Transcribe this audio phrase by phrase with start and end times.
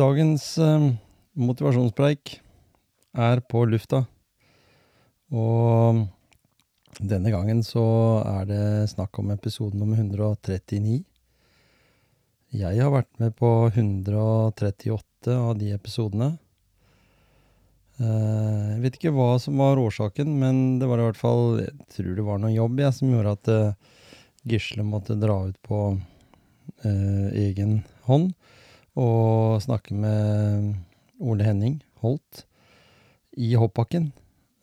[0.00, 0.84] Dagens eh,
[1.36, 2.38] motivasjonspreik
[3.20, 4.06] er på lufta.
[5.34, 6.06] Og
[7.00, 7.82] denne gangen så
[8.24, 8.62] er det
[8.94, 11.02] snakk om episode nummer 139.
[12.56, 16.30] Jeg har vært med på 138 av de episodene.
[18.00, 21.76] Eh, Jeg vet ikke hva som var årsaken, men det var i hvert fall Jeg
[21.92, 23.74] tror det var noe jobb jeg, som gjorde at eh,
[24.48, 25.82] Gisle måtte dra ut på
[26.88, 28.32] eh, egen hånd
[28.98, 30.74] og snakke med
[31.20, 32.46] Ole Henning Holt
[33.38, 34.10] i hoppbakken.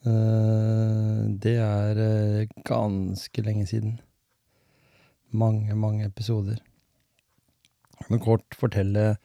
[0.06, 4.00] Eh, det er eh, ganske lenge siden.
[5.30, 6.56] Mange, mange episoder.
[7.98, 9.16] Jeg kan kort fortelle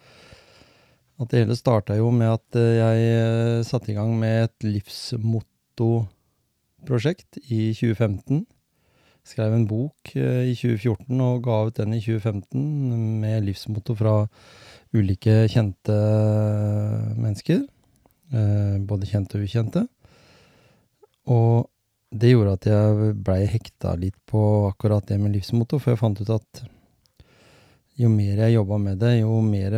[1.22, 7.38] at det hele starta jo med at eh, jeg satte i gang med et livsmottoprosjekt
[7.50, 8.46] i 2015
[9.24, 14.28] skrev en bok i 2014 og ga ut den i 2015 med livsmotto fra
[14.94, 15.96] ulike kjente
[17.18, 17.64] mennesker.
[18.34, 19.88] eh, Både kjente og ukjente.
[21.28, 21.70] Og
[22.14, 26.20] det gjorde at jeg blei hekta litt på akkurat det med livsmotto, for jeg fant
[26.22, 26.64] ut at
[27.98, 29.76] jo mer jeg jobba med det, jo mer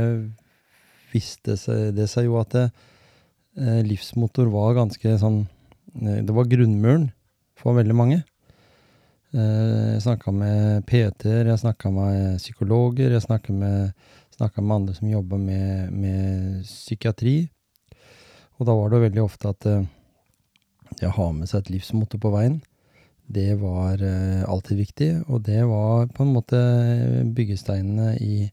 [1.13, 1.55] visste
[1.95, 2.65] det seg jo at det,
[3.59, 5.45] eh, livsmotor var ganske sånn
[6.01, 7.09] eh, Det var grunnmuren
[7.55, 8.23] for veldig mange.
[9.33, 13.93] Eh, Jeg snakka med PT-er, jeg snakka med psykologer, jeg snakka med,
[14.35, 17.35] snakket med andre som jobba med, med psykiatri.
[18.59, 19.85] Og da var det veldig ofte at eh,
[20.99, 22.59] det å ha med seg et livsmotto på veien,
[23.25, 25.09] det var eh, alltid viktig.
[25.27, 26.59] Og det var på en måte
[27.35, 28.45] byggesteinene i,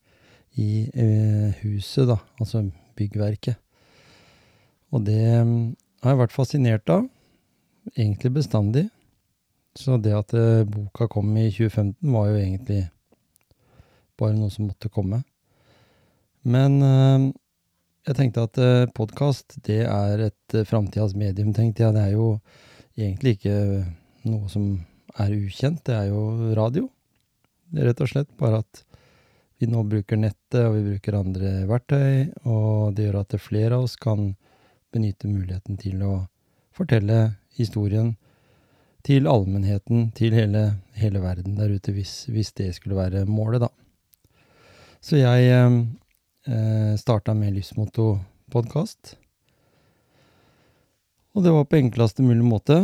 [0.59, 2.19] i eh, huset, da.
[2.41, 2.65] Altså
[2.99, 3.59] byggverket.
[4.93, 7.07] Og det har jeg vært fascinert av.
[7.97, 8.87] Egentlig bestandig.
[9.77, 12.83] Så det at eh, boka kom i 2015 var jo egentlig
[14.21, 15.23] bare noe som måtte komme.
[16.43, 17.33] Men eh,
[18.09, 21.95] jeg tenkte at eh, podkast, det er et eh, framtidas medium, tenkte jeg.
[21.95, 22.31] Det er jo
[22.99, 23.59] egentlig ikke
[24.27, 24.73] noe som
[25.23, 26.89] er ukjent, det er jo radio.
[27.73, 28.83] Det er rett og slett bare at
[29.63, 33.87] vi nå bruker nettet, og vi bruker andre verktøy, og det gjør at flere av
[33.87, 34.33] oss kan
[34.93, 36.17] benytte muligheten til å
[36.75, 38.17] fortelle historien
[39.07, 40.65] til allmennheten, til hele,
[40.99, 43.71] hele verden der ute, hvis, hvis det skulle være målet, da.
[45.03, 45.79] Så jeg eh,
[46.47, 49.17] eh, starta med Livsmotto-podkast.
[51.33, 52.81] Og det var på enkleste mulig måte.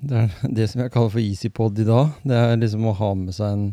[0.00, 2.14] Det er det som jeg kaller for EasyPod i dag.
[2.24, 3.66] Det er liksom å ha med seg en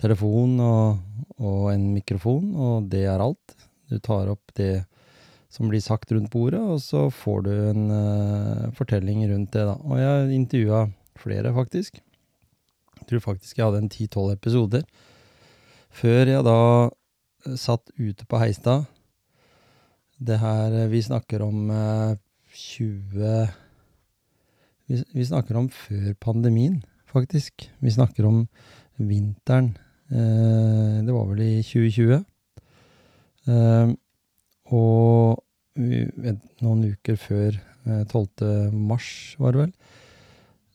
[0.00, 1.04] telefon og,
[1.38, 3.54] og en mikrofon, og det er alt.
[3.90, 4.84] Du tar opp det
[5.54, 9.76] som blir sagt rundt bordet, og så får du en uh, fortelling rundt det, da.
[9.86, 10.80] Og jeg intervjua
[11.20, 12.00] flere, faktisk.
[12.98, 14.82] Jeg tror faktisk jeg hadde en ti-tolv episoder.
[15.94, 16.58] Før jeg da
[17.60, 18.86] satt ute på Heistad.
[20.18, 22.16] Det her eh, Vi snakker om eh,
[22.54, 23.48] 20
[24.86, 27.70] vi, vi snakker om før pandemien, faktisk.
[27.80, 28.44] Vi snakker om
[29.00, 29.72] vinteren.
[30.12, 32.24] Eh, det var vel i 2020.
[33.48, 33.94] Eh,
[34.74, 35.40] og
[35.80, 38.72] noen uker før eh, 12.
[38.72, 39.08] mars,
[39.40, 39.72] var det vel,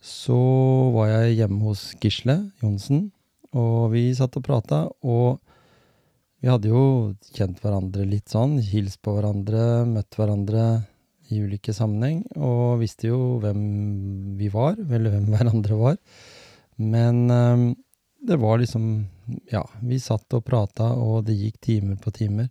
[0.02, 0.40] så
[0.96, 3.09] var jeg hjemme hos Gisle Johnsen,
[3.53, 5.40] og vi satt og prata, og
[6.39, 6.83] vi hadde jo
[7.35, 10.66] kjent hverandre litt sånn, hilst på hverandre, møtt hverandre
[11.29, 13.61] i ulike sammenheng, og visste jo hvem
[14.39, 15.99] vi var, eller hvem hverandre var.
[16.79, 17.66] Men um,
[18.23, 18.85] det var liksom,
[19.52, 22.47] ja, vi satt og prata, og det gikk timer på timer.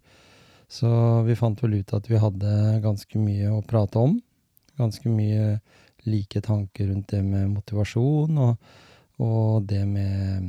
[0.69, 0.89] Så
[1.25, 4.19] vi fant vel ut at vi hadde ganske mye å prate om.
[4.77, 5.57] Ganske mye
[6.05, 8.77] like tanker rundt det med motivasjon, og,
[9.19, 10.49] og det med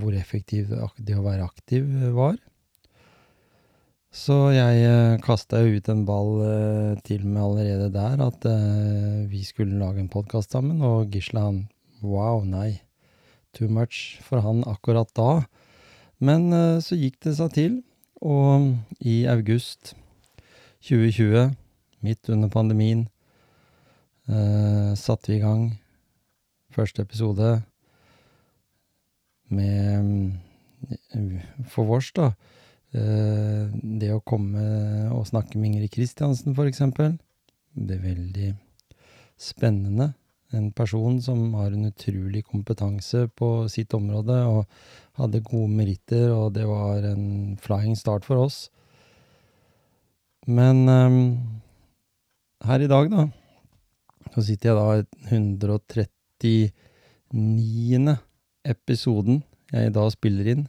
[0.00, 1.84] hvor- effektiv det å være aktiv
[2.14, 2.36] var.
[4.16, 9.26] Så jeg eh, kasta jo ut en ball eh, til meg allerede der, at eh,
[9.28, 11.68] vi skulle lage en podkast sammen, og Gisle han
[12.02, 12.80] Wow, nei.
[13.52, 15.46] Too much for han akkurat da.
[16.20, 16.52] Men
[16.84, 17.78] så gikk det seg til,
[18.20, 19.94] og i august
[20.84, 21.56] 2020,
[22.04, 23.08] midt under pandemien,
[24.28, 25.70] eh, satte vi i gang
[26.76, 27.56] første episode
[29.48, 30.36] med
[31.72, 32.30] For vårs, da.
[32.96, 34.62] Eh, det å komme
[35.14, 37.16] og snakke med Ingrid Kristiansen, for eksempel.
[37.72, 38.52] Det er veldig
[39.40, 40.12] spennende.
[40.54, 44.66] En person som har en utrolig kompetanse på sitt område, og
[45.18, 48.66] hadde gode meritter, og det var en flying start for oss.
[50.46, 51.18] Men um,
[52.64, 53.26] her i dag, da,
[54.34, 58.16] så sitter jeg da 130 39.
[58.66, 59.42] episoden
[59.72, 60.64] jeg i dag spiller inn,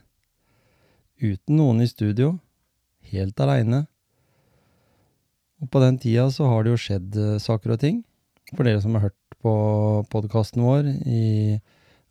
[1.22, 2.36] uten noen i studio,
[3.12, 3.84] helt aleine.
[5.62, 8.02] Og på den tida så har det jo skjedd eh, saker og ting.
[8.54, 9.52] For dere som har hørt på
[10.10, 11.58] podkasten vår, i,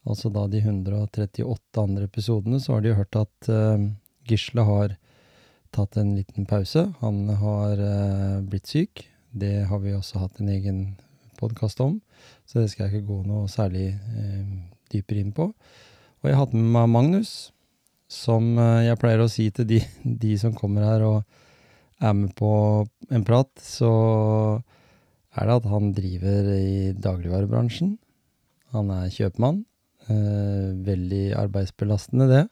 [0.08, 3.88] altså da de 138 andre episodene, så har de jo hørt at uh,
[4.28, 4.94] Gisle har
[5.76, 6.86] tatt en liten pause.
[7.02, 9.08] Han har uh, blitt syk.
[9.32, 10.80] Det har vi også hatt en egen
[11.42, 11.98] podkast om
[12.48, 14.48] så det skal jeg ikke gå noe særlig eh,
[14.94, 15.50] dypere inn på.
[15.52, 17.36] Og jeg har hatt med meg Magnus,
[18.08, 19.82] som jeg pleier å si til de,
[20.24, 21.20] de som kommer her og
[22.00, 22.50] er med på
[23.12, 23.92] en prat, så
[25.38, 27.96] er det at han driver i dagligvarebransjen.
[28.76, 29.64] Han er kjøpmann.
[30.08, 32.44] Eh, veldig arbeidsbelastende, det.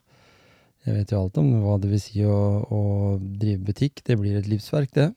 [0.85, 2.81] Jeg vet jo alt om hva det vil si å, å
[3.17, 4.03] drive butikk.
[4.05, 5.09] Det blir et livsverk, det.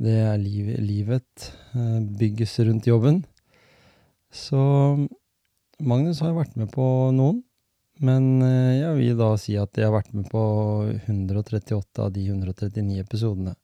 [0.00, 3.24] Det er liv, livet eh, bygges rundt jobben.
[4.36, 4.60] Så
[5.80, 6.86] Magnus har vært med på
[7.16, 7.42] noen.
[8.04, 10.42] Men eh, jeg vil da si at jeg har vært med på
[11.06, 13.54] 138 av de 139 episodene.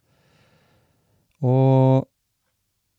[1.44, 2.08] Og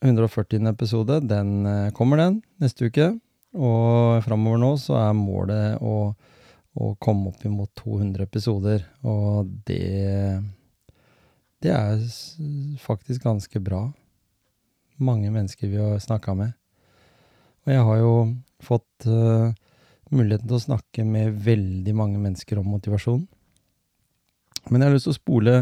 [0.03, 0.67] 140.
[0.69, 3.15] episode, den eh, kommer den neste uke.
[3.53, 6.13] Og framover nå så er målet å,
[6.73, 8.85] å komme opp imot 200 episoder.
[9.05, 10.41] Og det
[11.63, 12.01] Det er
[12.83, 13.85] faktisk ganske bra.
[14.99, 16.51] Mange mennesker vi har snakka med.
[17.63, 18.13] Og jeg har jo
[18.63, 19.54] fått uh,
[20.12, 23.24] muligheten til å snakke med veldig mange mennesker om motivasjon.
[24.69, 25.56] Men jeg har lyst til å spole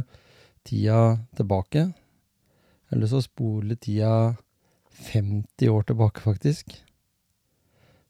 [0.67, 1.01] tida
[1.37, 1.85] tilbake.
[1.89, 4.13] Jeg har lyst til å spole tida
[5.11, 6.75] 50 år tilbake, faktisk.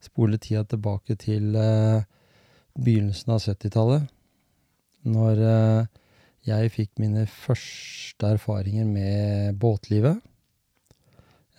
[0.01, 2.01] Spole tida tilbake til uh,
[2.79, 4.07] begynnelsen av 70-tallet.
[5.11, 6.01] Når uh,
[6.47, 10.23] jeg fikk mine første erfaringer med båtlivet.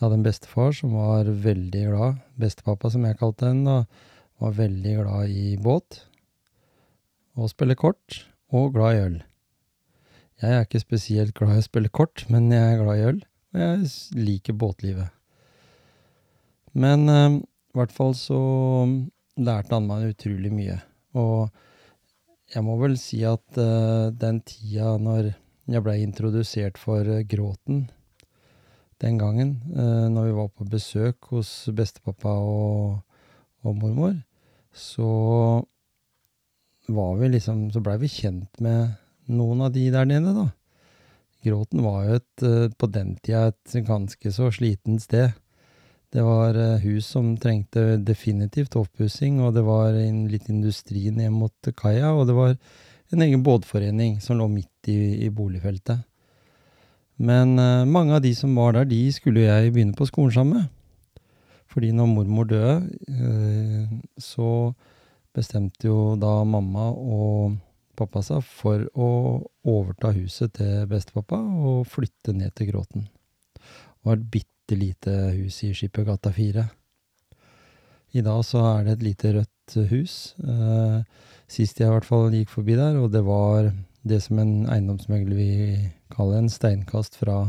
[0.03, 3.85] Jeg hadde en bestefar som var veldig glad, bestepappa som jeg kalte den, da,
[4.43, 6.01] var veldig glad i båt.
[7.39, 8.17] Og spille kort,
[8.51, 9.15] og glad i øl.
[10.43, 13.23] Jeg er ikke spesielt glad i å spille kort, men jeg er glad i øl,
[13.55, 15.15] og jeg liker båtlivet.
[16.75, 18.43] Men eh, i hvert fall så
[19.39, 20.83] lærte han meg utrolig mye.
[21.15, 21.47] Og
[22.51, 25.37] jeg må vel si at eh, den tida når
[25.71, 27.85] jeg blei introdusert for eh, gråten
[29.03, 33.03] den gangen, eh, når vi var på besøk hos bestepappa og,
[33.67, 34.17] og mormor,
[34.73, 35.63] så
[36.93, 38.95] var vi liksom Så blei vi kjent med
[39.31, 40.49] noen av de der nede, da.
[41.43, 45.33] Gråten var jo et, eh, på den tida et ganske så slitent sted.
[46.13, 51.73] Det var eh, hus som trengte definitivt oppussing, og det var litt industri ned mot
[51.75, 52.57] kaia, og det var
[53.13, 56.05] en egen båtforening som lå midt i, i boligfeltet.
[57.21, 60.63] Men uh, mange av de som var der, de skulle jeg begynne på skolen sammen
[60.63, 60.71] med.
[61.73, 62.75] Fordi når mormor døde,
[63.09, 64.73] uh, så
[65.33, 67.59] bestemte jo da mamma og
[67.97, 69.09] pappa seg for å
[69.69, 73.07] overta huset til bestepappa og flytte ned til Gråten.
[73.57, 76.65] Det var et bitte lite hus i Skippergata 4.
[78.13, 80.17] I dag så er det et lite rødt hus.
[80.43, 80.99] Eh,
[81.49, 83.71] sist jeg i hvert fall gikk forbi der, og det var
[84.03, 85.77] det som en eiendomsmegler vil
[86.13, 87.45] kalle en steinkast fra,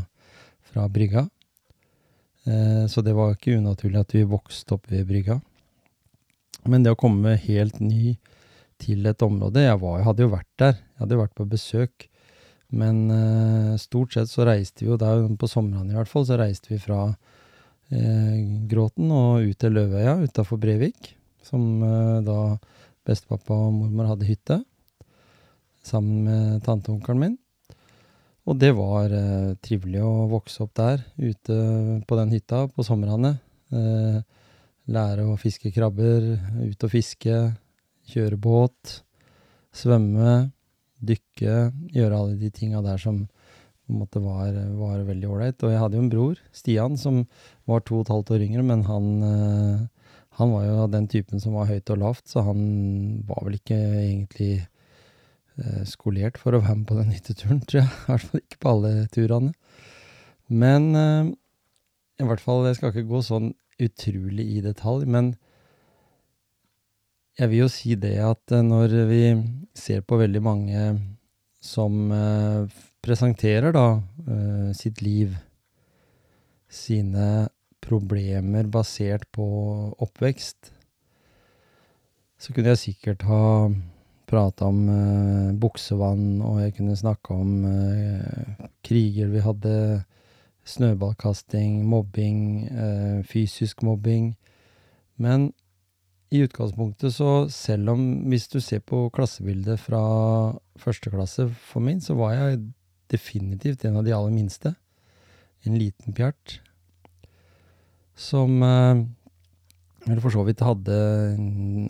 [0.69, 1.27] fra brygga.
[2.45, 5.39] Eh, så det var ikke unaturlig at vi vokste opp ved brygga.
[6.69, 8.15] Men det å komme helt ny
[8.83, 12.07] til et område Jeg, var, hadde jo vært der, jeg hadde jo vært på besøk.
[12.74, 16.39] Men eh, stort sett så reiste vi jo der, på somrene i hvert fall, så
[16.41, 17.05] reiste vi fra
[17.93, 21.13] eh, Gråten og ut til Løvøya utafor Brevik.
[21.43, 22.55] Som uh, da
[23.03, 24.62] bestepappa og mormor hadde hytte.
[25.84, 27.38] Sammen med tanteonkelen min.
[28.44, 29.12] Og det var
[29.63, 31.56] trivelig å vokse opp der, ute
[32.08, 33.38] på den hytta på somrene.
[34.86, 36.25] lære å fiske krabber,
[36.60, 37.38] ut og fiske,
[38.12, 39.04] kjøre båt,
[39.72, 40.52] svømme,
[41.04, 41.56] dykke,
[41.94, 43.24] gjøre alle de tinga der som
[43.84, 45.63] på en måte var, var veldig ålreit.
[45.63, 47.24] Og jeg hadde jo en bror, Stian, som
[47.70, 51.10] var to og et halvt år yngre, men han, eh, han var jo av den
[51.12, 52.62] typen som var høyt og lavt, så han
[53.28, 54.70] var vel ikke egentlig eh,
[55.86, 57.89] skolert for å være med på den hytteturen, tror jeg.
[57.93, 59.53] I hvert fall ikke på alle turene.
[60.50, 61.31] Men eh,
[62.22, 65.33] i hvert fall, jeg skal ikke gå sånn utrolig i detalj, men
[67.39, 69.24] jeg vil jo si det at eh, når vi
[69.77, 70.83] ser på veldig mange
[71.63, 72.69] som eh,
[73.03, 73.88] presenterer da
[74.27, 75.33] eh, sitt liv,
[76.69, 77.48] sine
[77.83, 79.45] problemer basert på
[80.01, 80.72] oppvekst,
[82.39, 83.43] så kunne jeg sikkert ha
[84.34, 89.75] prata om eh, buksevann, og jeg kunne snakke om eh, kriger vi hadde,
[90.66, 92.40] snøballkasting, mobbing,
[92.72, 94.32] eh, fysisk mobbing.
[95.22, 95.52] Men
[96.34, 100.04] i utgangspunktet så, selv om hvis du ser på klassebildet fra
[100.82, 102.63] første klasse for min, så var jeg
[103.13, 104.74] definitivt en av de aller minste.
[105.68, 106.58] En liten pjert.
[108.18, 109.04] Som eh,
[110.08, 110.96] eller for så vidt hadde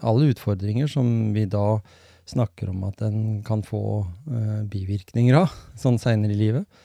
[0.05, 1.79] alle utfordringer som vi da
[2.29, 3.81] snakker om at en kan få
[4.31, 6.83] eh, bivirkninger av, sånn seinere i livet.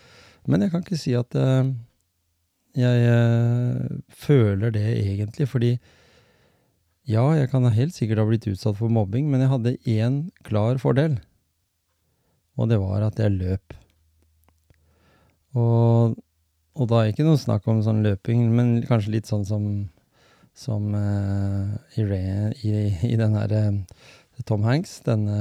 [0.49, 1.71] Men jeg kan ikke si at eh,
[2.79, 5.73] jeg eh, føler det egentlig, fordi
[7.09, 10.81] ja, jeg kan helt sikkert ha blitt utsatt for mobbing, men jeg hadde én klar
[10.83, 11.17] fordel,
[12.59, 13.77] og det var at jeg løp.
[15.57, 16.19] Og,
[16.77, 19.71] og da er ikke noe snakk om sånn løping, men kanskje litt sånn som
[20.59, 22.03] som uh, i,
[22.67, 22.71] i,
[23.07, 23.77] i, den her uh,
[24.47, 25.39] Tom Hanks, denne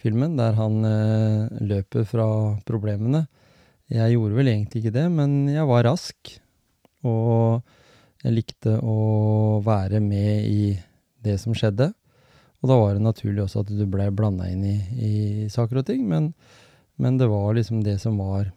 [0.00, 2.26] filmen, der han uh, løper fra
[2.68, 3.24] problemene.
[3.92, 6.34] Jeg gjorde vel egentlig ikke det, men jeg var rask.
[7.04, 7.64] Og
[8.24, 10.72] jeg likte å være med i
[11.24, 11.90] det som skjedde.
[12.64, 15.14] Og da var det naturlig også at du ble blanda inn i, i,
[15.52, 16.30] saker og ting, men,
[16.96, 18.48] men, det var liksom det som var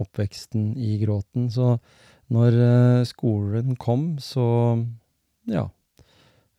[0.00, 1.50] oppveksten i gråten.
[1.52, 1.74] Så
[2.32, 2.56] når
[3.10, 4.46] skolen kom, så
[5.50, 5.66] ja,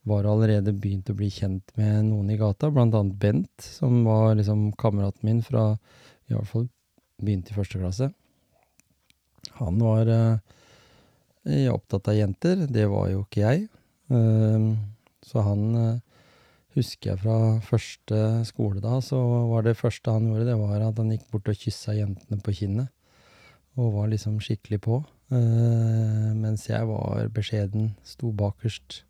[0.07, 4.33] var allerede begynt å bli kjent med noen i gata, blant annet Bent, som var
[4.37, 5.75] liksom kameraten min fra
[6.29, 6.67] i hvert fall
[7.21, 8.09] begynte i første klasse.
[9.59, 13.67] Han var eh, opptatt av jenter, det var jo ikke jeg.
[14.11, 14.73] Uh,
[15.23, 15.99] så han uh,
[16.75, 18.17] husker jeg fra første
[18.49, 19.19] skole da, så
[19.51, 22.55] var det første han gjorde, det var at han gikk bort og kyssa jentene på
[22.57, 22.91] kinnet.
[23.79, 24.99] Og var liksom skikkelig på.
[25.31, 29.03] Uh, mens jeg var beskjeden, sto bakerst.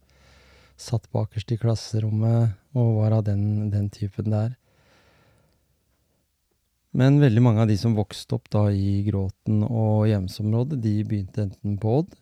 [0.81, 4.55] Satt bakerst i klasserommet og var av den, den, typen der.
[6.97, 11.45] Men veldig mange av de som vokste opp da i Gråten og Hjemsområdet, de begynte
[11.45, 12.17] enten på Odd,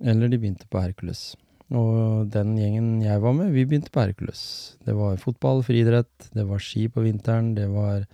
[0.00, 1.34] eller de begynte på Hercules.
[1.68, 4.42] Og den gjengen jeg var med, vi begynte på Hercules.
[4.86, 8.06] Det var fotball, friidrett, det var ski på vinteren, det var,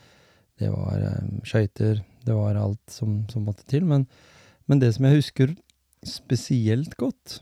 [0.64, 3.86] var um, skøyter, det var alt som, som måtte til.
[3.86, 4.08] Men
[4.70, 5.52] men det som jeg husker
[6.04, 7.40] spesielt godt,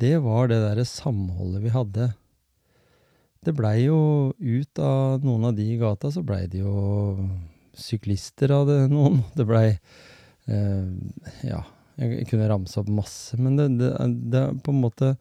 [0.00, 2.10] det var det derre samholdet vi hadde.
[3.40, 7.20] Det blei jo ut av noen av de i gata, så blei det jo
[7.76, 9.22] syklister av det noen.
[9.36, 10.88] Det blei eh,
[11.48, 11.62] Ja,
[12.00, 13.92] jeg kunne ramse opp masse, men det, det,
[14.32, 15.14] det på en måte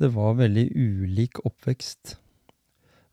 [0.00, 2.16] Det var veldig ulik oppvekst.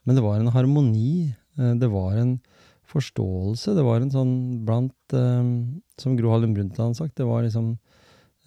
[0.07, 1.35] Men det var en harmoni.
[1.59, 2.37] Eh, det var en
[2.87, 3.75] forståelse.
[3.75, 4.35] Det var en sånn
[4.67, 5.43] blant eh,
[5.99, 7.75] Som Gro Harlem Brundtland sagt, det var liksom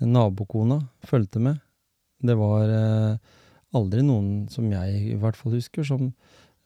[0.00, 1.60] Nabokona fulgte med.
[2.20, 3.18] Det var uh,
[3.76, 6.10] aldri noen som jeg i hvert fall husker, som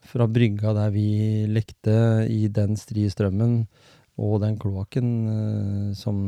[0.04, 1.08] fra brygga der vi
[1.48, 3.62] lekte i den strie strømmen
[4.20, 6.18] og den kloakken uh, som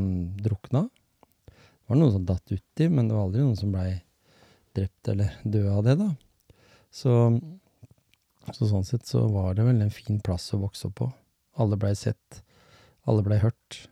[0.42, 0.86] drukna.
[1.46, 3.92] Det var noen som datt uti, men det var aldri noen som blei
[4.76, 6.08] drept eller død av det, da.
[6.92, 7.12] Så,
[8.52, 11.10] så sånn sett så var det vel en fin plass å vokse opp på.
[11.62, 12.42] Alle blei sett.
[13.06, 13.86] Alle blei hørt.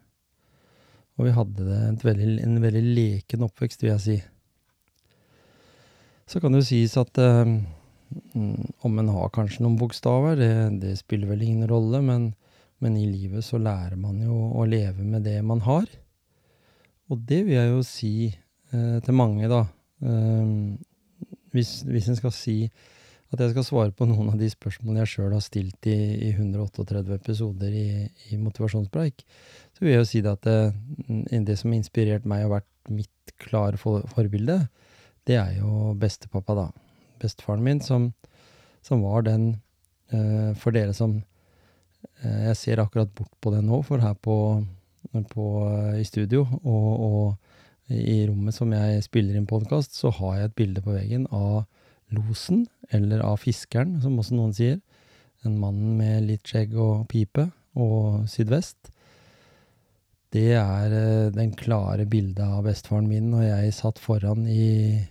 [1.14, 4.17] Og vi hadde det veldig, en veldig leken oppvekst, vil jeg si.
[6.31, 7.50] Så kan det jo sies at eh,
[8.87, 10.52] om en har kanskje noen bokstaver, det,
[10.83, 12.31] det spiller vel ingen rolle, men,
[12.83, 15.87] men, i livet så lærer man jo å leve med det man har.
[17.12, 19.64] Og det vil jeg jo si eh, til mange, da.
[20.04, 20.52] Eh,
[21.54, 22.59] hvis, hvis en skal si
[23.35, 25.99] at jeg skal svare på noen av de spørsmålene jeg sjøl har stilt i,
[26.31, 27.88] i 138 episoder i,
[28.31, 29.26] i Motivasjonspreik,
[29.75, 32.95] så vil jeg jo si det at det, det som har inspirert meg og vært
[32.95, 34.62] mitt klare for, forbilde,
[35.28, 36.66] det er jo bestepappa, da.
[37.23, 38.11] Bestefaren min, som,
[38.85, 39.54] som var den
[40.12, 44.37] uh, For dere som uh, Jeg ser akkurat bort på det nå, for her på,
[45.31, 50.38] på uh, i studio og, og i rommet som jeg spiller inn podkast, så har
[50.38, 51.66] jeg et bilde på veggen av
[52.14, 54.78] losen, eller av fiskeren, som også noen sier.
[55.45, 58.88] En mann med litt skjegg og pipe, og sydvest.
[60.35, 65.04] Det er uh, den klare bildet av bestefaren min når jeg satt foran i,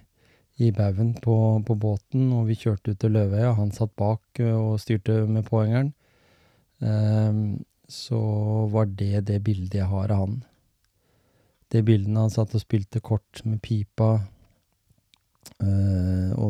[0.62, 3.54] i baugen på, på, båten, og vi kjørte ut til Løvøya.
[3.58, 5.94] Han satt bak uh, og styrte med påhengeren.
[6.84, 8.20] Um, så
[8.74, 10.36] var det det bildet jeg har av han.
[11.74, 14.12] Det bildet han satt og spilte kort med pipa,
[15.64, 16.50] og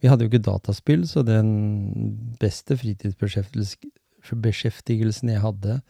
[0.00, 1.48] Vi hadde jo ikke dataspill, så den
[2.40, 5.80] beste fritidsbeskjeftigelsen jeg hadde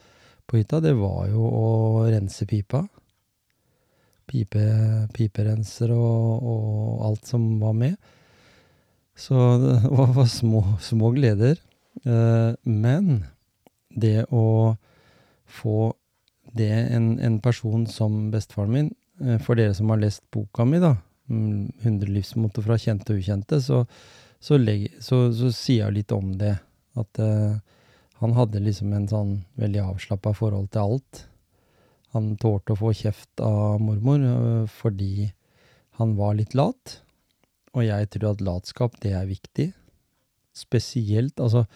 [0.47, 2.87] på hytta, det var jo å rense pipa.
[4.31, 4.65] Pipe,
[5.15, 7.97] piperenser og, og alt som var med.
[9.17, 11.61] Så det var, små, små gleder.
[12.05, 13.25] Eh, men
[13.95, 14.75] det å
[15.47, 15.93] få
[16.55, 18.89] det en, en person som bestefaren min
[19.23, 20.97] eh, For dere som har lest boka mi, da,
[21.31, 23.85] 100 mm, livsmotto fra kjente og ukjente, så,
[24.43, 26.57] så, legge, så, så sier jeg litt om det.
[27.01, 27.57] At uh,
[28.21, 31.25] han hadde liksom en sånn veldig avslappa forhold til alt.
[32.15, 35.33] Han tålte å få kjeft av mormor uh, fordi
[35.99, 37.01] han var litt lat.
[37.75, 39.73] Og jeg tror at latskap, det er viktig.
[40.55, 41.67] Spesielt, altså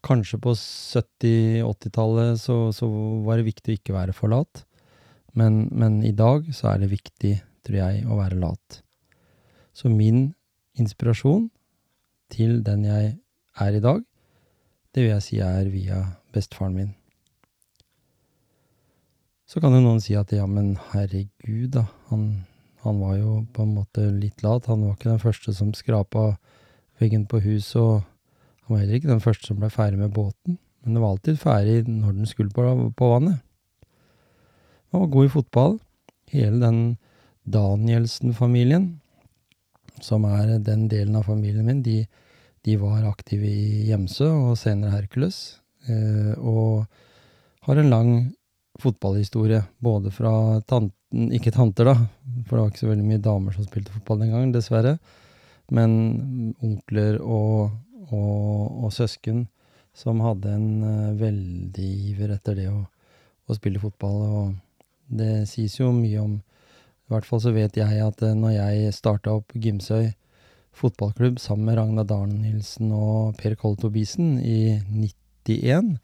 [0.00, 2.86] Kanskje på 70-80-tallet så, så,
[3.26, 4.62] var det viktig å ikke være for lat.
[5.36, 7.34] Men, men, i dag så er det viktig,
[7.66, 8.80] tror jeg, å være lat.
[9.76, 10.30] Så min
[10.80, 11.50] inspirasjon
[12.32, 13.12] til den jeg
[13.60, 14.00] er i dag,
[14.94, 16.00] det vil jeg si er via
[16.32, 16.94] bestefaren min.
[19.50, 21.88] Så kan jo noen si at ja, men herregud, da.
[22.12, 22.44] Han,
[22.84, 24.68] han var jo på en måte litt lat.
[24.70, 26.36] Han var ikke den første som skrapa
[27.02, 27.96] veggen på huset og
[28.70, 31.38] han var heller ikke den første som ble ferdig med båten, men det var alltid
[31.42, 32.62] ferdig når den skulle på,
[32.94, 33.40] på vannet.
[34.94, 35.74] Han var god i fotball.
[36.30, 36.78] Hele den
[37.50, 39.00] Danielsen-familien,
[39.98, 42.04] som er den delen av familien min, de,
[42.62, 45.40] de var aktive i Gjemsø og senere Hercules,
[45.90, 46.86] eh, og
[47.66, 48.12] har en lang
[48.82, 50.32] fotballhistorie, både fra
[50.68, 50.96] tanten
[51.34, 51.94] Ikke tanter, da,
[52.46, 54.92] for det var ikke så veldig mye damer som spilte fotball den gangen, dessverre,
[55.74, 55.94] men
[56.62, 57.72] onkler og
[58.10, 59.44] og, og søsken
[59.96, 62.84] som hadde en uh, veldig iver etter det å,
[63.46, 64.20] å, spille fotball.
[64.20, 68.56] Og det sies jo mye om I hvert fall så vet jeg at uh, når
[68.56, 70.12] jeg starta opp Gimsøy
[70.80, 75.96] fotballklubb sammen med Ragna Danielsen og Per Kolle Tobisen i 91,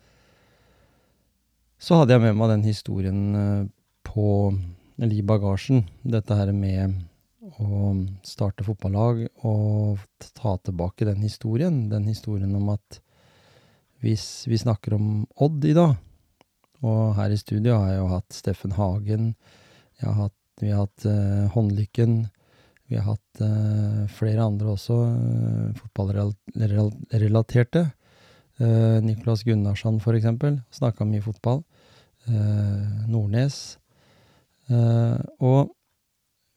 [1.86, 3.62] så hadde jeg med meg den historien uh,
[4.06, 4.50] på,
[4.98, 5.84] eller i bagasjen.
[6.02, 6.96] Dette her med
[7.62, 7.92] å
[8.26, 10.02] starte fotballag og
[10.34, 11.84] ta tilbake den historien.
[11.92, 12.98] Den historien om at
[14.02, 15.94] hvis vi snakker om Odd i dag,
[16.84, 19.34] og her i studio har jeg jo hatt Steffen Hagen,
[20.02, 22.28] har hatt, vi har hatt uh, Håndlykken,
[22.90, 27.82] vi har hatt uh, flere andre også, uh, fotballrelaterte.
[28.60, 29.00] Uh,
[29.44, 31.64] Gunnarsson, for eksempel, snakka mye fotball.
[33.06, 33.78] Nordnes.
[35.38, 35.76] og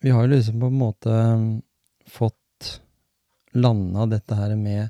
[0.02, 1.16] vi har jo liksom på en måte
[2.10, 2.80] fått
[3.54, 4.88] landa dette her med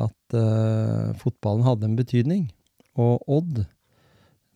[0.00, 2.44] at uh, fotballen hadde en betydning.
[3.00, 3.62] Og Odd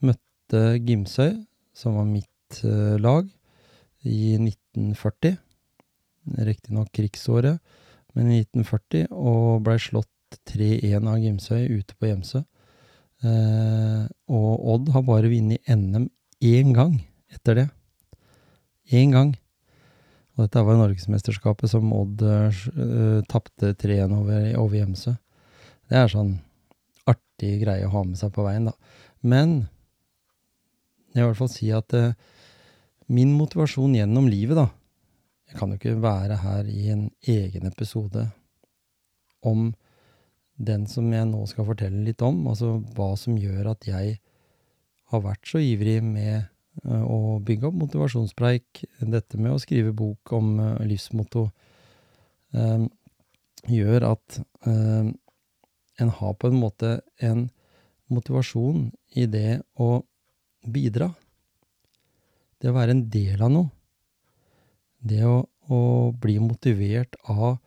[0.04, 1.38] møtte Gimsøy,
[1.76, 3.28] som var mitt uh, lag,
[4.06, 5.38] i 1940.
[6.46, 7.58] Riktignok krigsåret,
[8.14, 10.10] men i 1940, og blei slått
[10.48, 12.42] 3-1 av Gimsøy ute på Gjemsø.
[13.24, 16.08] Eh, og Odd har bare vunnet NM
[16.44, 16.98] én gang
[17.32, 17.66] etter det.
[18.92, 19.34] Én gang.
[20.36, 25.16] Og dette var Norgesmesterskapet som Odd eh, tapte 3-1 over, over Gjemsø.
[25.86, 26.36] Det er sånn
[27.08, 28.74] artig greie å ha med seg på veien, da.
[29.26, 29.62] Men
[31.14, 32.12] jeg vil i hvert fall si at eh,
[33.08, 34.68] min motivasjon gjennom livet, da
[35.46, 38.24] Jeg kan jo ikke være her i en egen episode
[39.46, 39.68] om
[40.56, 44.18] den som jeg nå skal fortelle litt om, altså hva som gjør at jeg
[45.12, 46.48] har vært så ivrig med
[46.84, 48.84] å bygge opp motivasjonspreik.
[49.00, 51.46] Dette med å skrive bok om eh, livsmotto
[52.56, 52.88] eh,
[53.66, 56.90] gjør at en har på en måte
[57.22, 57.46] en
[58.12, 60.02] motivasjon i det å
[60.66, 61.10] bidra.
[62.60, 63.70] Det å være en del av noe.
[64.98, 65.40] Det å,
[65.70, 65.80] å
[66.14, 67.58] bli motivert av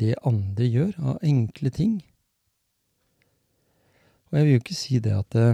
[0.00, 1.98] det andre gjør, av enkle ting.
[4.30, 5.48] Og jeg vil jo ikke si det at det,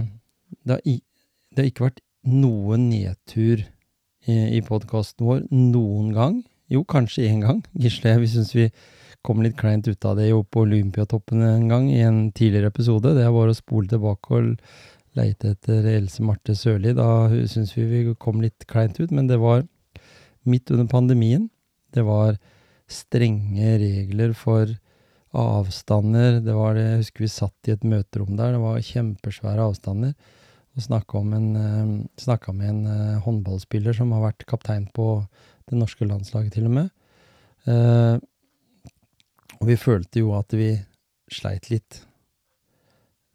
[0.63, 3.63] det, har, det har ikke vært noe nedtur
[4.27, 6.37] i, i podkasten vår noen gang.
[6.71, 7.63] Jo, kanskje én gang.
[7.83, 8.67] Gisle, vi syns vi
[9.25, 13.15] kom litt kleint ut av det jo på Olympiatoppen en gang i en tidligere episode.
[13.17, 14.53] Det bare å spole tilbake og
[15.17, 16.93] leite etter Else Marte Sørli.
[16.95, 19.65] Da syns vi vi kom litt kleint ut, men det var
[20.47, 21.49] midt under pandemien.
[21.95, 22.37] Det var
[22.87, 24.69] strenge regler for
[25.37, 26.41] avstander.
[26.43, 30.15] Det var det, jeg husker vi satt i et møterom der, det var kjempesvære avstander
[30.77, 35.25] og snakka eh, med en eh, håndballspiller som har vært kaptein på
[35.67, 36.91] det norske landslaget, til og med.
[37.67, 38.17] Eh,
[39.57, 40.75] og vi følte jo at vi
[41.33, 42.03] sleit litt.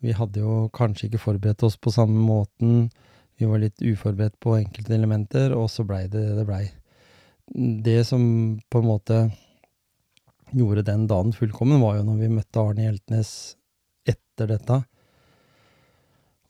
[0.03, 2.87] Vi hadde jo kanskje ikke forberedt oss på samme måten.
[3.39, 6.65] Vi var litt uforberedt på enkelte elementer, og så blei det det blei.
[7.53, 8.23] Det som
[8.71, 9.19] på en måte
[10.53, 13.31] gjorde den dagen fullkommen, var jo når vi møtte Arne Hjeltnes
[14.09, 14.81] etter dette.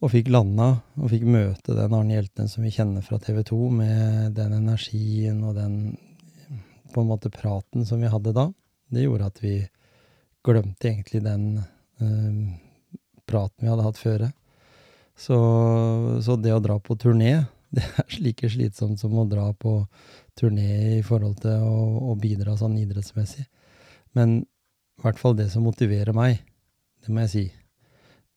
[0.03, 3.61] Og fikk landa, og fikk møte den Arne Hjeltnes som vi kjenner fra TV 2,
[3.79, 5.77] med den energien og den
[6.93, 8.49] på en måte praten som vi hadde da.
[8.93, 9.55] Det gjorde at vi
[10.45, 12.59] glemte egentlig den eh,
[13.31, 14.27] praten vi hadde hatt før.
[15.17, 15.39] Så,
[16.25, 19.79] så, det å dra på turné, det er like slitsomt som å dra på
[20.39, 23.47] turné i forhold til å, å bidra sånn idrettsmessig.
[24.19, 26.43] Men i hvert fall det som motiverer meg,
[27.03, 27.47] det må jeg si,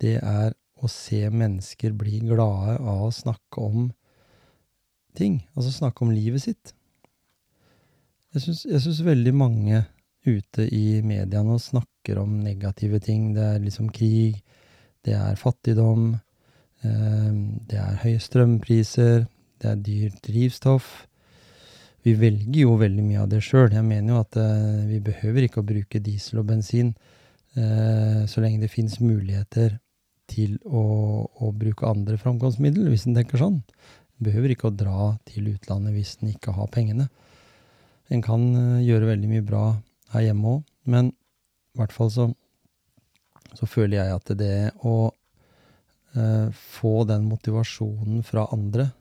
[0.02, 3.90] det er å se mennesker bli glade av å snakke om
[5.16, 5.40] ting.
[5.56, 6.74] Altså snakke om livet sitt.
[8.36, 9.86] Jeg syns veldig mange
[10.26, 13.30] ute i media nå snakker om negative ting.
[13.36, 14.42] Det er liksom krig,
[15.06, 16.16] det er fattigdom,
[16.84, 17.32] eh,
[17.70, 19.28] det er høye strømpriser,
[19.62, 21.06] det er dyrt drivstoff.
[22.06, 23.72] Vi velger jo veldig mye av det sjøl.
[23.74, 26.92] Jeg mener jo at eh, vi behøver ikke å bruke diesel og bensin
[27.58, 29.80] eh, så lenge det fins muligheter
[30.30, 30.84] til å,
[31.26, 33.58] å, bruke andre framkomstmiddel, hvis en tenker sånn.
[34.16, 37.10] En behøver ikke å dra til utlandet hvis en ikke har pengene.
[38.14, 38.44] En kan
[38.86, 39.66] gjøre veldig mye bra
[40.14, 42.30] her hjemme òg, men i hvert fall så,
[43.58, 48.92] så føler jeg at det å eh, få den motivasjonen fra andre,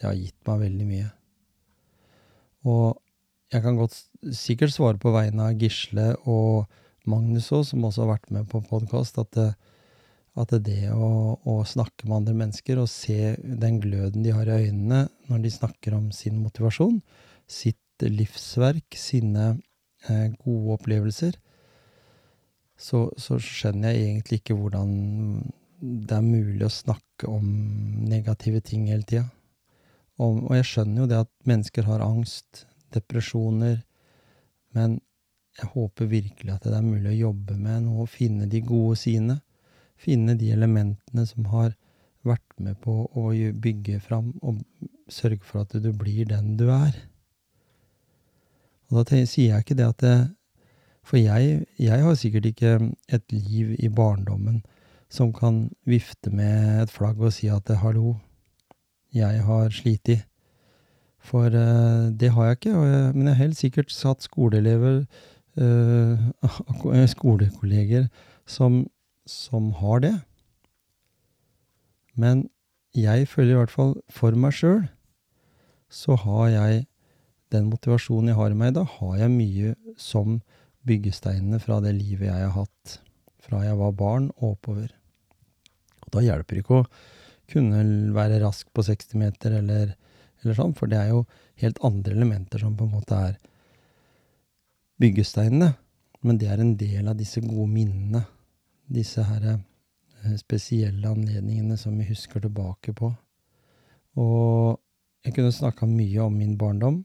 [0.00, 1.12] det har gitt meg veldig mye.
[2.68, 2.98] Og
[3.52, 3.96] jeg kan godt
[4.36, 6.68] sikkert svare på vegne av Gisle og
[7.08, 9.38] Magnus òg, som også har vært med på podkast, at,
[10.36, 14.68] at, det å, å, snakke med andre mennesker og se den gløden de har i
[14.68, 17.00] øynene når de snakker om sin motivasjon,
[17.48, 19.54] sitt livsverk, sine
[20.06, 21.38] eh, gode opplevelser,
[22.78, 24.92] så, så, skjønner jeg egentlig ikke hvordan
[25.80, 27.48] det er mulig å snakke om
[28.06, 29.26] negative ting hele tida.
[30.18, 33.82] Og, og, jeg skjønner jo det at mennesker har angst, depresjoner,
[34.74, 34.98] men
[35.58, 39.40] jeg håper virkelig at det er mulig å jobbe med noe, finne de gode sidene.
[39.98, 41.72] Finne de elementene som har
[42.26, 43.30] vært med på å
[43.62, 44.60] bygge fram og
[45.10, 46.94] sørge for at du blir den du er.
[48.88, 50.18] Og da sier jeg ikke det at det,
[51.08, 52.70] For jeg, jeg har sikkert ikke
[53.08, 54.58] et liv i barndommen
[55.08, 58.18] som kan vifte med et flagg og si at 'hallo,
[59.14, 60.18] jeg har slitt i.
[61.24, 62.74] For uh, det har jeg ikke.
[62.76, 65.02] Jeg, men jeg har helt sikkert satt skoleelever,
[65.60, 68.08] uh, skolekolleger,
[68.46, 68.86] som,
[69.26, 70.14] som, har det.
[72.14, 72.48] Men
[72.96, 74.86] jeg føler i hvert fall for meg sjøl,
[75.88, 76.86] så har jeg
[77.52, 80.40] den motivasjonen jeg har i meg, da har jeg mye som
[80.88, 82.98] byggesteinene fra det livet jeg har hatt
[83.48, 84.90] fra jeg var barn og oppover.
[86.04, 86.88] Og da hjelper det ikke å
[87.48, 87.82] kunne
[88.14, 89.94] være rask på 60 meter eller,
[90.42, 91.24] eller, sånn, for det er jo
[91.62, 93.38] helt andre elementer som på en måte er
[95.00, 95.72] byggesteinene.
[96.26, 98.24] Men det er en del av disse gode minnene.
[98.88, 103.12] Disse her eh, spesielle anledningene som vi husker tilbake på.
[104.18, 104.78] Og
[105.24, 107.02] jeg kunne snakka mye om min barndom.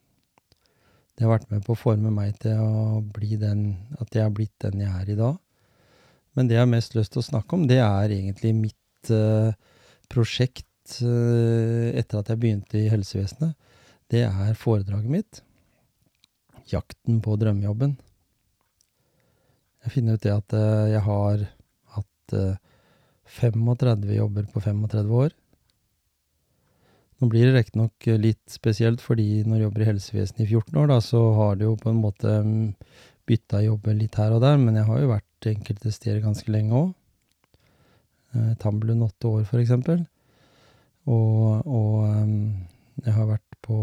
[1.13, 4.33] Det har vært med på å forme meg til å bli den, at jeg har
[4.33, 5.37] blitt den jeg er i dag.
[6.33, 9.53] Men det jeg har mest lyst til å snakke om, det er egentlig mitt uh,
[10.13, 13.57] prosjekt uh, etter at jeg begynte i helsevesenet.
[14.11, 15.43] Det er foredraget mitt.
[16.71, 17.97] Jakten på drømmejobben.
[19.83, 21.47] Jeg finner ut det at uh, jeg har
[21.97, 22.37] hatt
[23.33, 25.33] 35 jobber på 35 år.
[27.23, 30.89] Nå blir det riktignok litt spesielt, fordi når du jobber i helsevesenet i 14 år,
[30.91, 32.73] da, så har du jo på en måte mm,
[33.29, 36.75] bytta jobber litt her og der, men jeg har jo vært enkelte steder ganske lenge
[36.81, 36.89] òg.
[38.33, 40.05] Eh, Tambelund åtte år, for.
[41.05, 42.53] Og, og um,
[43.03, 43.77] jeg har vært på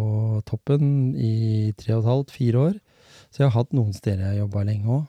[0.48, 2.74] toppen i tre og et halvt, fire år.
[3.30, 5.04] Så jeg har hatt noen steder jeg har jobba lenge òg.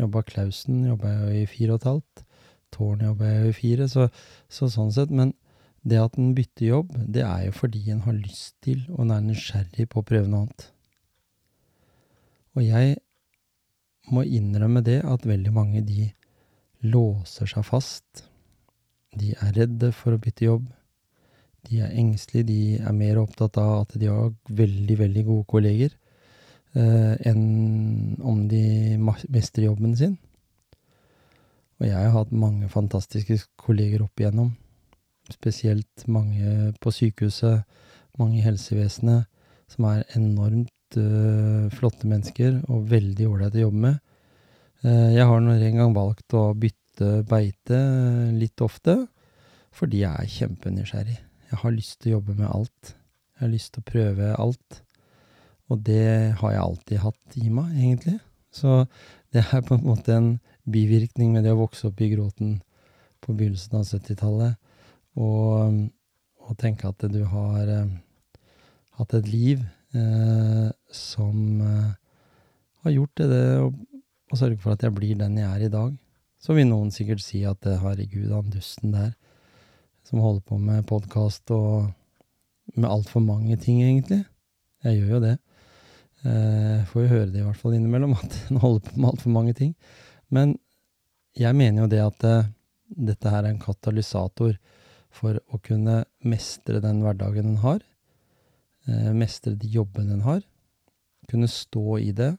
[0.00, 2.24] Jobba Klausen jobba jeg i fire og et halvt.
[2.74, 4.08] Tårn jobba jeg i fire, så,
[4.50, 5.14] så sånn sett.
[5.14, 5.32] Men
[5.86, 9.14] det at en bytter jobb, det er jo fordi en har lyst til og en
[9.14, 10.68] er nysgjerrig på å prøve noe annet.
[12.54, 12.96] Og jeg
[14.12, 16.10] må innrømme det at veldig mange de
[16.84, 18.26] låser seg fast.
[19.18, 20.66] De er redde for å bytte jobb.
[21.68, 25.94] De er engstelige, de er mer opptatt av at de har veldig, veldig gode kolleger,
[26.74, 28.64] eh, enn om de
[28.98, 30.18] mestrer jobben sin.
[31.80, 34.52] Og jeg har hatt mange fantastiske kolleger opp igjennom
[35.32, 37.64] spesielt mange på sykehuset,
[38.18, 39.28] mange i helsevesenet,
[39.70, 44.00] som er enormt øh, flotte mennesker og veldig ålreite å jobbe med.
[44.84, 46.83] Uh, jeg har nå en gang valgt å bytte
[47.28, 47.78] beite
[48.36, 48.98] litt ofte,
[49.74, 51.16] fordi jeg er kjempenysgjerrig.
[51.50, 52.94] Jeg har lyst til å jobbe med alt.
[53.34, 54.80] Jeg har lyst til å prøve alt.
[55.72, 58.18] Og det har jeg alltid hatt i meg, egentlig.
[58.54, 58.84] Så
[59.34, 60.30] det er på en måte en
[60.70, 62.58] bivirkning med det å vokse opp i gråten
[63.24, 64.58] på begynnelsen av 70-tallet.
[65.18, 65.80] Og,
[66.44, 67.96] og tenke at du har eh,
[68.98, 69.62] hatt et liv
[69.96, 71.92] eh, som eh,
[72.84, 73.78] har gjort det, det og,
[74.30, 75.94] og sørge for at jeg blir den jeg er i dag.
[76.44, 79.14] Så vil noen sikkert si at eh, herregud, han dusten der
[80.04, 81.88] som holder på med podkast og
[82.76, 84.20] med altfor mange ting, egentlig.
[84.84, 85.38] Jeg gjør jo det.
[86.28, 89.32] Eh, får jo høre det i hvert fall innimellom, at en holder på med altfor
[89.32, 89.72] mange ting.
[90.28, 90.58] Men
[91.40, 92.52] jeg mener jo det at eh,
[93.08, 94.58] dette her er en katalysator
[95.14, 97.80] for å kunne mestre den hverdagen en har.
[98.84, 100.42] Eh, mestre de jobbene en har.
[101.30, 102.34] Kunne stå i det.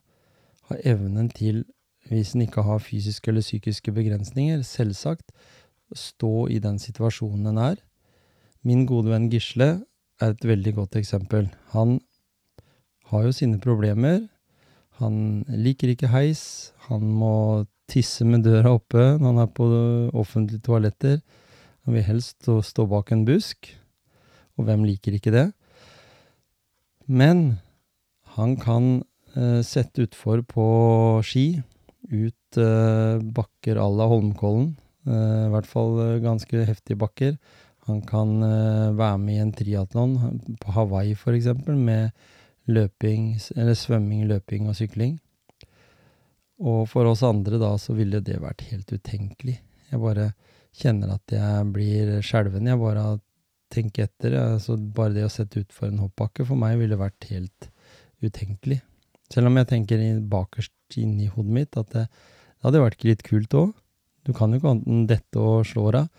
[0.70, 1.63] Ha evnen til,
[2.10, 5.32] hvis en ikke har fysiske eller psykiske begrensninger, selvsagt,
[5.96, 7.82] stå i den situasjonen en er.
[8.65, 9.70] Min gode venn Gisle
[10.22, 11.50] er et veldig godt eksempel.
[11.74, 12.00] Han
[13.12, 14.24] har jo sine problemer.
[15.02, 16.74] Han liker ikke heis.
[16.89, 19.68] Han må tisse med døra oppe når han er på
[20.18, 21.20] offentlige toaletter.
[21.86, 23.70] Han vil helst stå bak en busk.
[24.58, 25.50] Og hvem liker ikke det?
[27.06, 27.60] Men
[28.36, 29.04] han kan
[29.36, 30.65] eh, sette utfor på
[31.28, 31.62] ski,
[32.10, 34.76] ut eh, bakker à la Holmenkollen.
[35.06, 37.38] Eh, I hvert fall eh, ganske heftige bakker.
[37.86, 38.39] Han kan
[38.98, 40.15] være med i en triatlon
[40.58, 41.52] på Hawaii f.eks.
[41.70, 42.15] med
[42.65, 45.20] løping, eller svømming, løping og sykling.
[46.65, 49.60] Og for oss andre da, så ville det vært helt utenkelig.
[49.91, 50.32] Jeg bare
[50.76, 52.72] kjenner at jeg blir skjelven.
[52.72, 53.06] Jeg bare
[53.70, 54.39] tenker etter.
[54.56, 57.70] Altså bare det å sette utfor en hoppbakke for meg ville vært helt
[58.26, 58.82] utenkelig.
[59.32, 63.54] Selv om jeg tenker bakerst inni hodet mitt at det, det hadde vært litt kult
[63.58, 63.74] òg.
[64.26, 66.10] Du kan jo ikke annet enn dette og slå av.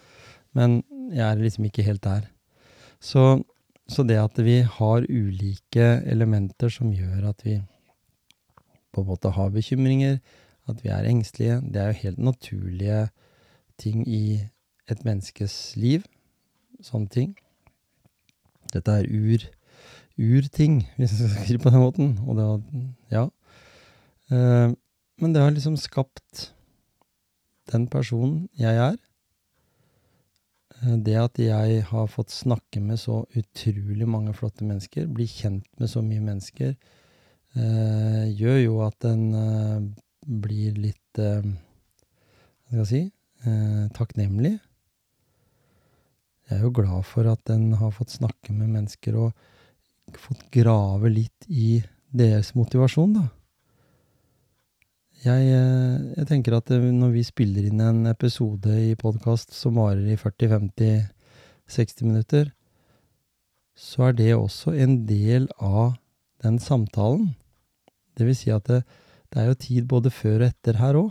[0.57, 0.81] Men
[1.12, 2.29] jeg er liksom ikke helt der.
[3.02, 3.42] Så,
[3.90, 7.59] så det at vi har ulike elementer som gjør at vi
[8.94, 10.20] på en måte har bekymringer,
[10.66, 13.00] at vi er engstelige, det er jo helt naturlige
[13.79, 14.40] ting i
[14.88, 16.07] et menneskes liv.
[16.83, 17.35] Sånne ting.
[18.72, 19.44] Dette er ur,
[20.16, 22.18] urting, hvis vi skal skrive på den måten.
[22.26, 22.62] Og det var
[23.11, 23.26] Ja.
[24.32, 24.74] Uh,
[25.22, 26.50] men det har liksom skapt
[27.72, 28.96] den personen jeg er.
[30.82, 35.66] Eh, det at jeg har fått snakke med så utrolig mange flotte mennesker, bli kjent
[35.80, 36.74] med så mye mennesker,
[37.56, 39.86] eh, gjør jo at en eh,
[40.26, 41.44] blir litt eh,
[42.66, 43.02] Hva skal jeg si
[43.46, 44.56] eh, takknemlig.
[46.46, 51.10] Jeg er jo glad for at en har fått snakke med mennesker og fått grave
[51.10, 51.80] litt i
[52.14, 53.24] deres motivasjon, da.
[55.26, 59.74] Jeg, eh, jeg, tenker at eh, når vi spiller inn en episode i podkast som
[59.80, 62.52] varer i 40-50-60 minutter,
[63.74, 65.96] så er det også en del av
[66.44, 67.32] den samtalen.
[68.14, 68.84] Det vil si at det,
[69.34, 71.10] det er jo tid både før og etter her òg.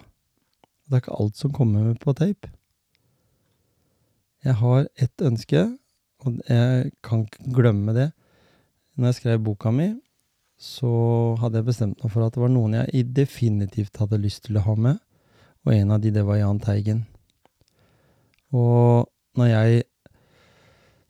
[0.85, 2.53] Det er ikke alt som kommer med på tape.
[4.47, 5.65] Jeg har ett ønske,
[6.23, 8.11] og jeg kan ikke glemme det.
[8.95, 9.91] Når jeg skrev boka mi,
[10.65, 10.91] så
[11.41, 14.65] hadde jeg bestemt meg for at det var noen jeg definitivt hadde lyst til å
[14.65, 15.01] ha med,
[15.65, 17.03] og en av de, det var Jahn Teigen.
[18.55, 19.05] Og
[19.37, 19.85] når jeg,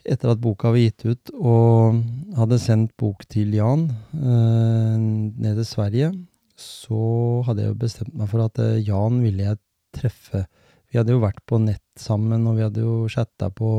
[0.05, 2.01] etter at boka var gitt ut, og
[2.37, 6.11] hadde sendt bok til Jan eh, ned til Sverige,
[6.59, 6.99] så
[7.47, 9.61] hadde jeg jo bestemt meg for at eh, Jan ville jeg
[9.95, 10.45] treffe.
[10.87, 13.69] Vi hadde jo vært på nett sammen, og vi hadde jo chatta på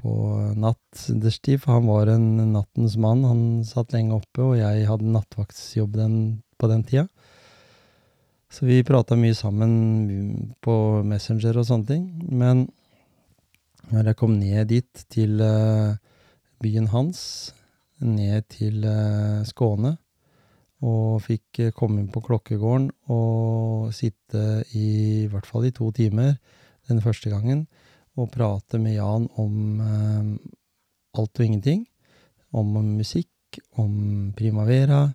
[0.00, 0.12] på
[0.56, 3.26] nattestid, for han var en nattens mann.
[3.28, 6.16] Han satt lenge oppe, og jeg hadde nattvaktsjobb den,
[6.58, 7.06] på den tida.
[8.50, 9.72] Så vi prata mye sammen
[10.64, 10.74] på
[11.06, 12.06] Messenger og sånne ting.
[12.26, 12.66] Men
[13.92, 15.94] når jeg kom ned dit, til uh,
[16.62, 17.20] byen hans,
[18.02, 19.98] ned til uh, Skåne,
[20.80, 26.38] og fikk komme inn på klokkegården og sitte i, i hvert fall i to timer
[26.88, 27.66] den første gangen,
[28.18, 30.30] og prate med Jan om eh,
[31.18, 31.84] alt og ingenting.
[32.50, 35.12] Om musikk, om Primavera,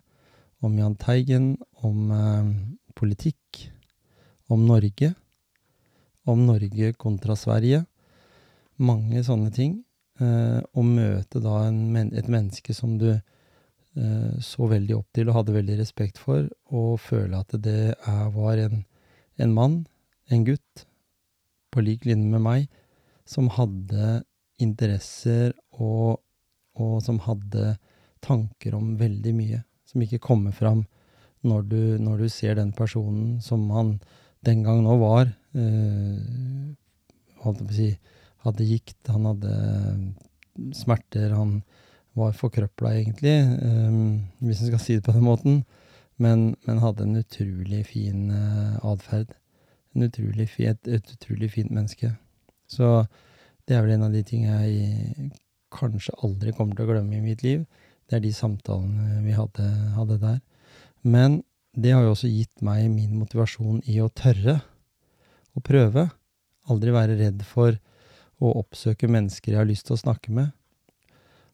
[0.64, 2.52] om Jahn Teigen, om eh,
[2.96, 3.66] politikk,
[4.48, 5.14] om Norge.
[6.26, 7.84] Om Norge kontra Sverige.
[8.78, 9.82] Mange sånne ting.
[10.20, 15.42] Eh, å møte da en, et menneske som du eh, så veldig opp til og
[15.42, 18.86] hadde veldig respekt for, og føle at det er, var en,
[19.44, 19.82] en mann,
[20.32, 20.86] en gutt,
[21.76, 22.70] på lik linje med meg,
[23.26, 24.22] som hadde
[24.62, 26.22] interesser og,
[26.78, 27.76] og, som hadde
[28.24, 30.86] tanker om veldig mye, som ikke kommer fram
[31.46, 33.98] når du, når du ser den personen som han
[34.46, 35.30] den gang nå var.
[35.54, 36.74] øh,
[37.42, 37.92] på å si
[38.46, 39.54] hadde gikt, han hadde
[40.78, 41.60] smerter, han
[42.16, 43.98] var forkrøpla, egentlig, øh,
[44.46, 45.64] hvis en skal si det på den måten.
[46.18, 49.34] men, men hadde en utrolig fin uh, atferd.
[49.96, 52.14] Et utrolig fint menneske.
[52.76, 53.06] Så
[53.66, 55.32] det er vel en av de tingene jeg
[55.76, 57.66] kanskje aldri kommer til å glemme i mitt liv.
[58.06, 60.40] Det er de samtalene vi hadde, hadde der.
[61.02, 61.42] Men
[61.76, 64.60] det har jo også gitt meg min motivasjon i å tørre
[65.56, 66.08] å prøve.
[66.72, 67.76] Aldri være redd for
[68.44, 70.54] å oppsøke mennesker jeg har lyst til å snakke med.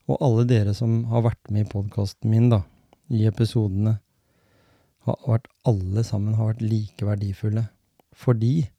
[0.10, 2.64] Og alle dere som har vært med i podkasten min, da,
[3.12, 4.00] i episodene,
[5.08, 7.66] har vært, alle sammen har vært like verdifulle.
[8.14, 8.70] Fordi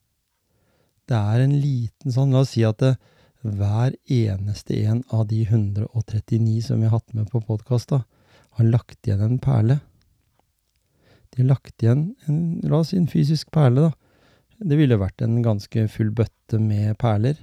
[1.12, 2.96] det er en liten sånn La oss si at det,
[3.42, 9.08] hver eneste en av de 139 som vi har hatt med på podkast, har lagt
[9.08, 9.80] igjen en perle.
[11.32, 13.92] De har lagt igjen en, la oss si en fysisk perle, da.
[14.62, 17.40] Det ville vært en ganske full bøtte med perler.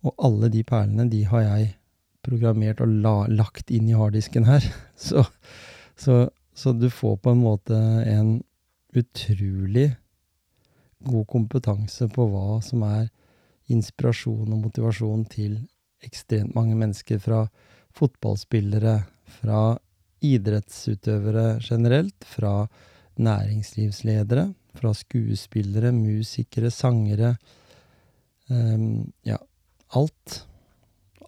[0.00, 1.74] Og alle de perlene, de har jeg
[2.24, 4.64] programmert og la, lagt inn i harddisken her.
[5.10, 5.26] Så,
[5.96, 6.26] så
[6.60, 8.42] så du får på en måte en
[8.92, 9.94] utrolig
[11.06, 13.08] god kompetanse på hva som er
[13.70, 15.58] inspirasjon og motivasjon til
[16.04, 17.44] ekstremt mange mennesker, fra
[17.96, 18.96] fotballspillere,
[19.40, 19.76] fra
[20.24, 22.66] idrettsutøvere generelt, fra
[23.20, 27.34] næringslivsledere, fra skuespillere, musikere, sangere
[28.48, 29.38] um, Ja,
[29.94, 30.44] alt.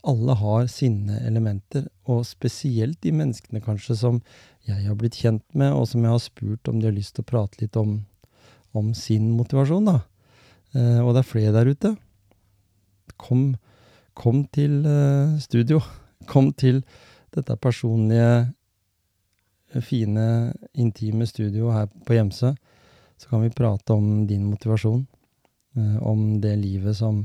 [0.02, 4.22] Alle har sine elementer, og spesielt de menneskene kanskje som
[4.66, 7.22] jeg har blitt kjent med, og som jeg har spurt om de har lyst til
[7.22, 8.00] å prate litt om,
[8.72, 9.84] om sin motivasjon.
[9.84, 9.98] da.
[10.74, 11.94] Eh, og det er flere der ute.
[13.20, 13.54] Kom,
[14.14, 15.82] kom til eh, studio.
[16.32, 16.84] Kom til
[17.34, 18.52] dette personlige,
[19.82, 22.52] fine, intime studioet her på Gjemse.
[23.18, 25.02] Så kan vi prate om din motivasjon.
[25.76, 27.24] Eh, om det livet som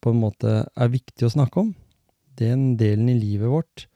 [0.00, 1.74] på en måte er viktig å snakke om.
[2.40, 3.86] Den delen i livet vårt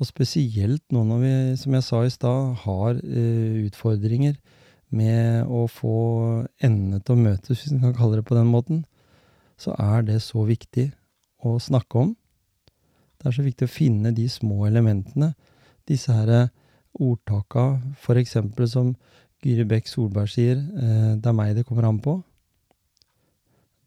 [0.00, 4.38] og spesielt nå når vi, som jeg sa i stad, har uh, utfordringer
[4.90, 5.96] med å få
[6.62, 8.84] endene til å møtes, hvis en kan kalle det på den måten,
[9.60, 10.90] så er det så viktig
[11.46, 12.14] å snakke om.
[13.20, 15.34] Det er så viktig å finne de små elementene.
[15.88, 16.52] Disse her eh,
[17.00, 18.94] ordtaka, for eksempel som
[19.44, 22.22] Gyri Bekk Solberg sier, uh, 'det er meg det kommer an på'.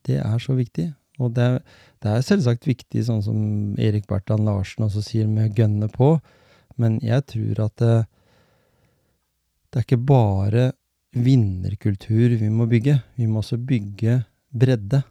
[0.05, 0.93] Det er så viktig.
[1.19, 1.61] Og det,
[2.01, 3.39] det, er selvsagt viktig, sånn som
[3.77, 6.19] Erik Bertan Larsen også sier, med å gønne på,
[6.77, 8.05] men jeg tror at det,
[9.69, 10.71] det er ikke bare
[11.13, 15.03] vinnerkultur vi må bygge, vi må også bygge bredde.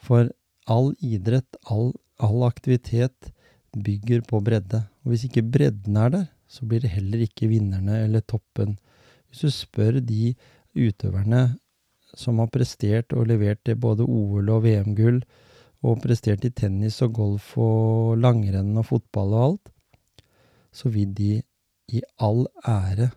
[0.00, 0.30] For
[0.70, 3.32] all idrett, all, all aktivitet,
[3.70, 4.82] bygger på bredde.
[5.04, 8.78] Og hvis ikke bredden er der, så blir det heller ikke vinnerne eller toppen.
[9.28, 10.34] Hvis du spør de
[10.74, 11.44] utøverne
[12.18, 15.20] som har prestert og levert til både OL og VM-gull,
[15.80, 19.70] og prestert i tennis og golf og langrenn og fotball og alt,
[20.72, 21.38] så vil de
[21.90, 23.10] i all ære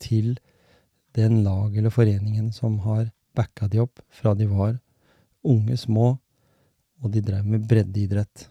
[0.00, 0.36] til
[1.18, 4.78] den lag eller foreningen som har backa de opp fra de var
[5.46, 6.16] unge, små,
[6.98, 8.48] og de drev med breddeidrett.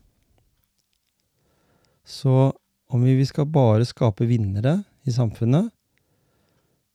[2.08, 2.54] Så
[2.88, 5.70] om vi skal bare skape vinnere i samfunnet,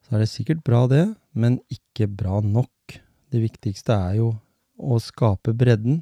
[0.03, 1.05] så er det sikkert bra, det,
[1.37, 2.97] men ikke bra nok.
[3.33, 4.33] Det viktigste er jo
[4.81, 6.01] å skape bredden,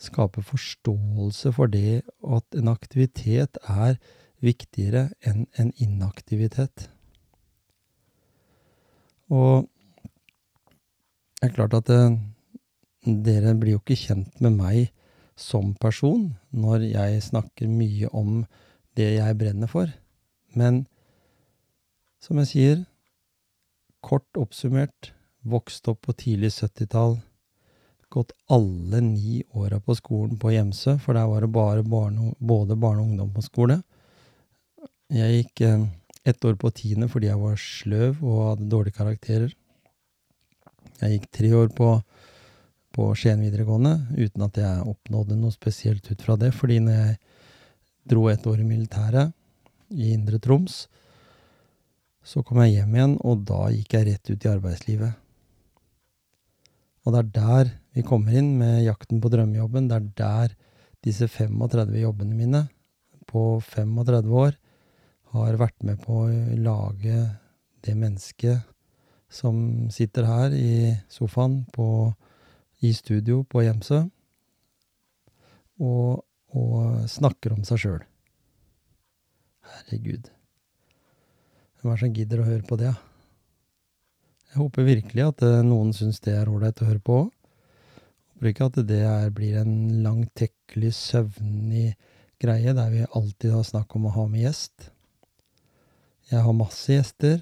[0.00, 3.98] skape forståelse for det at en aktivitet er
[4.44, 6.88] viktigere enn en inaktivitet.
[9.34, 9.66] Og
[11.40, 12.14] det er klart at eh,
[13.04, 14.92] dere blir jo ikke kjent med meg
[15.36, 18.44] som person når jeg snakker mye om
[18.96, 19.90] det jeg brenner for.
[20.54, 20.84] Men
[22.22, 22.82] som jeg sier,
[24.04, 25.10] kort oppsummert,
[25.44, 27.18] vokst opp på tidlig 70-tall.
[28.14, 32.78] Gått alle ni åra på skolen på Gjemsø, for der var det bare barne, både
[32.78, 33.80] barne- og skole.
[35.12, 35.84] Jeg gikk eh,
[36.24, 39.52] ett år på tiende fordi jeg var sløv og hadde dårlige karakterer.
[41.00, 41.90] Jeg gikk tre år på,
[42.94, 47.18] på Skien videregående uten at jeg oppnådde noe spesielt ut fra det, fordi når jeg
[48.08, 49.34] dro et år i militæret
[49.92, 50.84] i Indre Troms,
[52.24, 55.20] så kom jeg hjem igjen, og da gikk jeg rett ut i arbeidslivet.
[57.04, 59.90] Og det er der vi kommer inn med jakten på drømmejobben.
[59.90, 60.54] Det er der
[61.04, 62.62] disse 35 jobbene mine
[63.28, 64.56] på 35 år
[65.34, 66.30] har vært med på å
[66.62, 67.18] lage
[67.84, 68.70] det mennesket
[69.34, 71.86] som sitter her i sofaen på,
[72.86, 74.04] i studio på Gjemsø
[75.82, 76.22] og,
[76.54, 78.04] og snakker om seg sjøl.
[79.74, 80.30] Herregud.
[81.80, 82.94] Hvem er det som gidder å høre på det?
[84.54, 87.30] Jeg håper virkelig at eh, noen syns det er ålreit å høre på òg.
[88.34, 89.74] Håper ikke at det er, blir en
[90.04, 91.88] langtekkelig, søvnig
[92.42, 94.93] greie der vi alltid har snakk om å ha med gjest.
[96.32, 97.40] Jeg har masse gjester.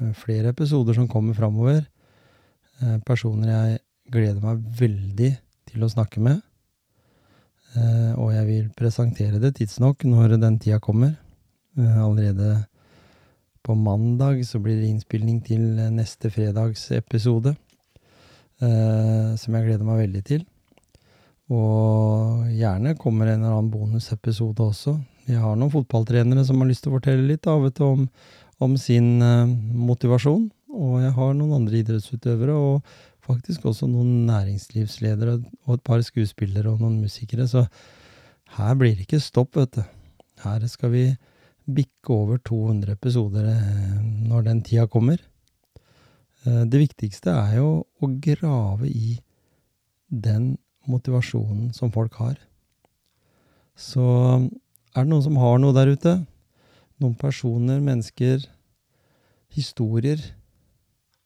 [0.00, 1.86] eh, Flere episoder som kommer framover.
[2.82, 3.78] Eh, Personer jeg
[4.10, 5.30] gleder meg veldig
[5.70, 6.42] til å snakke med.
[7.76, 11.16] Eh, Og jeg vil presentere det tidsnok når den tida kommer.
[11.76, 12.66] Allerede
[13.64, 15.60] på mandag så blir det innspilling til
[15.90, 17.56] neste fredags episode.
[18.60, 20.44] Som jeg gleder meg veldig til.
[21.50, 24.94] Og gjerne kommer en eller annen bonusepisode også.
[25.24, 28.04] Jeg har noen fotballtrenere som har lyst til å fortelle litt da, du, om,
[28.64, 30.46] om sin uh, motivasjon.
[30.74, 36.72] Og jeg har noen andre idrettsutøvere, og faktisk også noen næringslivsledere og et par skuespillere
[36.72, 37.46] og noen musikere.
[37.48, 37.64] Så
[38.58, 39.84] her blir det ikke stopp, vet du.
[40.44, 41.04] Her skal vi
[41.64, 45.22] bikke over 200 episoder eh, når den tida kommer.
[46.44, 47.70] Eh, Det viktigste er jo
[48.02, 49.16] å grave i
[50.08, 52.36] den motivasjonen som folk har.
[53.74, 54.04] Så
[54.94, 56.14] er det noen som har noe der ute?
[57.02, 58.46] Noen personer, mennesker,
[59.54, 60.20] historier?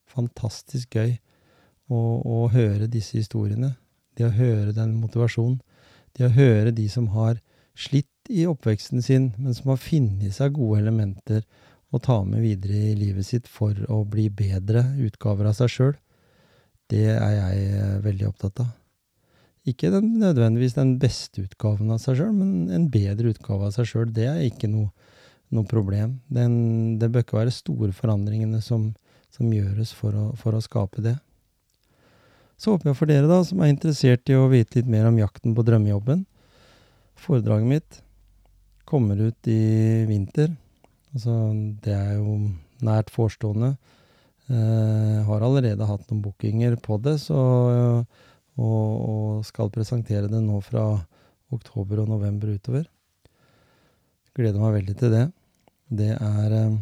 [0.08, 1.18] Fantastisk gøy
[1.92, 3.74] å, å høre disse historiene.
[4.16, 5.60] Det å høre den motivasjonen.
[6.16, 7.38] Det å høre de som har
[7.78, 11.44] slitt i oppveksten sin, men som har funnet seg gode elementer
[11.94, 15.94] å ta med videre i livet sitt for å bli bedre utgaver av seg sjøl.
[16.88, 18.72] Det er jeg eh, veldig opptatt av.
[19.68, 23.90] Ikke den, nødvendigvis den beste utgaven av seg sjøl, men en bedre utgave av seg
[23.90, 24.08] sjøl.
[24.14, 24.88] Det er ikke noe,
[25.54, 26.18] noe problem.
[26.32, 28.92] Den, det bør ikke være store forandringene som,
[29.34, 31.18] som gjøres for å, for å skape det.
[32.58, 35.18] Så håper jeg for dere da, som er interessert i å vite litt mer om
[35.20, 36.24] jakten på drømmejobben.
[37.18, 38.00] Foredraget mitt
[38.88, 39.60] kommer ut i
[40.08, 40.50] vinter.
[41.12, 41.34] Altså,
[41.84, 42.40] det er jo
[42.84, 43.76] nært forestående.
[44.48, 47.38] Eh, har allerede hatt noen bookinger på det, så
[48.59, 50.84] og, og skal presentere det nå fra
[51.54, 52.86] oktober og november utover.
[54.36, 55.24] Gleder meg veldig til det.
[55.88, 56.76] Det er eh,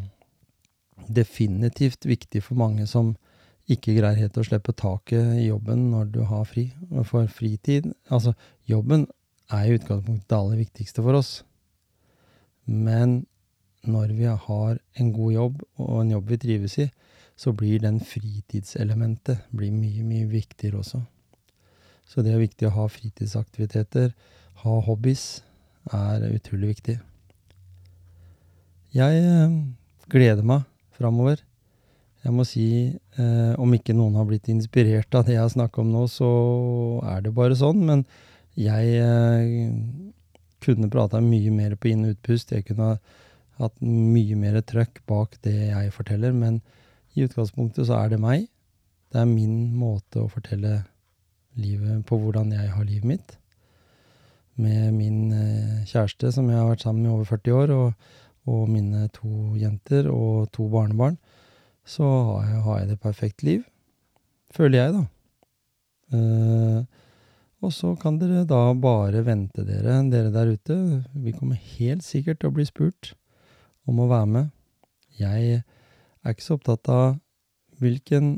[1.06, 3.14] definitivt viktig for mange som
[3.70, 6.68] ikke greier helt å slippe taket i jobben når du har fri.
[7.08, 8.34] For fritid Altså,
[8.66, 9.06] jobben
[9.52, 11.32] er i utgangspunktet det aller viktigste for oss.
[12.66, 13.24] Men
[13.86, 16.88] når vi har en god jobb, og en jobb vi trives i,
[17.36, 21.02] så blir den fritidselementet blir mye, mye viktigere også.
[22.06, 24.12] Så det er viktig å ha fritidsaktiviteter,
[24.62, 25.42] ha hobbies,
[25.94, 26.96] er utrolig viktig.
[28.96, 29.56] Jeg eh,
[30.10, 30.64] gleder meg
[30.96, 31.42] framover.
[32.24, 32.66] Jeg må si,
[33.20, 36.30] eh, om ikke noen har blitt inspirert av det jeg har snakka om nå, så
[37.12, 37.84] er det bare sånn.
[37.86, 38.06] Men
[38.58, 39.76] jeg eh,
[40.64, 42.54] kunne prata mye mer på inn- og utpust.
[42.54, 42.96] Jeg kunne
[43.60, 46.34] hatt mye mer trøkk bak det jeg forteller.
[46.34, 46.62] Men
[47.14, 48.48] i utgangspunktet så er det meg.
[49.12, 50.80] Det er min måte å fortelle
[51.60, 53.36] livet på hvordan jeg har livet mitt.
[54.56, 58.12] Med min eh, kjæreste, som jeg har vært sammen med i over 40 år, og,
[58.46, 61.18] og mine to jenter og to barnebarn,
[61.86, 63.66] så har jeg, har jeg det perfekt liv.
[64.54, 65.04] Føler jeg, da.
[66.16, 66.80] Eh,
[67.64, 70.76] og så kan dere da bare vente dere, dere der ute.
[71.14, 73.14] Vi kommer helt sikkert til å bli spurt
[73.88, 74.50] om å være med.
[75.16, 77.16] Jeg er ikke så opptatt av
[77.80, 78.36] hvilken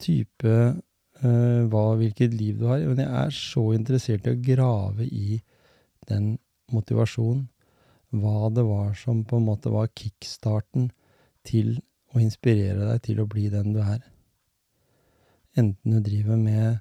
[0.00, 0.76] type eh,
[1.22, 5.40] hva, hvilket liv du har, men jeg er så interessert i å grave i
[6.08, 6.36] den
[6.72, 7.48] motivasjonen.
[8.14, 10.88] Hva det var som på en måte var kickstarten
[11.44, 11.74] til
[12.14, 14.00] å inspirere deg til å bli den du er.
[15.58, 16.78] Enten du driver med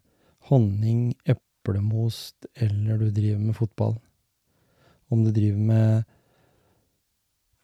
[0.52, 3.98] honning, eplemost, eller du driver med fotball.
[5.12, 6.06] Om du driver med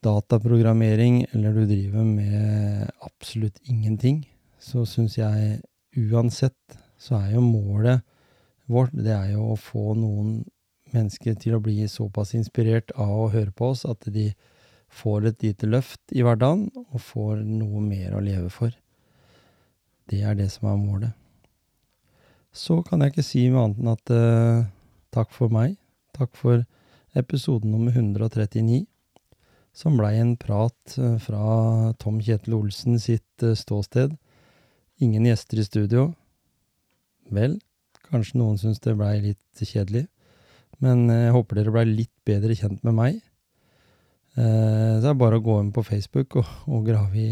[0.04, 4.26] dataprogrammering, eller du driver med absolutt ingenting,
[4.60, 5.62] så syns jeg
[5.98, 8.04] uansett så er jo målet
[8.72, 10.44] vårt det er jo å få noen
[10.94, 14.30] mennesker til å bli såpass inspirert av å høre på oss at de
[14.94, 18.72] får et lite løft i hverdagen og får noe mer å leve for.
[20.10, 21.12] Det er det som er målet.
[22.54, 24.66] Så kan jeg ikke si noe annet enn at uh,
[25.16, 25.80] takk for meg.
[26.14, 26.62] Takk for
[27.18, 28.84] episode nummer 139
[29.74, 34.14] som blei en prat eh, fra Tom Kjetil Olsen sitt eh, ståsted.
[35.02, 36.14] Ingen gjester i studio.
[37.34, 37.58] Vel,
[38.10, 40.06] kanskje noen syns det blei litt kjedelig,
[40.84, 43.22] men eh, jeg håper dere blei litt bedre kjent med meg.
[44.36, 47.32] Eh, Så er det bare å gå inn på Facebook og, og grave i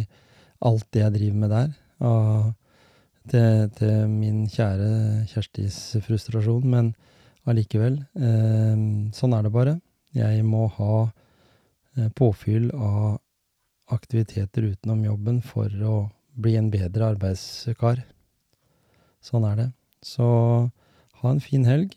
[0.66, 1.72] alt det jeg driver med der.
[2.02, 2.52] Og
[3.30, 6.94] til, til min kjære Kjerstis frustrasjon, men
[7.50, 8.00] allikevel.
[8.18, 8.86] Eh,
[9.18, 9.76] sånn er det bare.
[10.18, 10.96] Jeg må ha
[11.98, 13.20] eh, påfyll av
[13.92, 15.96] aktiviteter utenom jobben for å
[16.42, 18.04] bli en bedre arbeidskar.
[19.22, 19.70] Sånn er det.
[20.02, 20.28] Så
[21.22, 21.94] ha en fin helg.